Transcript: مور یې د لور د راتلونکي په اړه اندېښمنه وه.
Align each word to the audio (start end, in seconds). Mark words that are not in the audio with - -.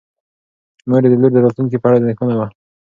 مور 0.87 1.01
یې 1.05 1.09
د 1.11 1.15
لور 1.21 1.31
د 1.33 1.37
راتلونکي 1.45 1.77
په 1.79 1.85
اړه 1.87 1.97
اندېښمنه 1.99 2.33
وه. 2.39 2.47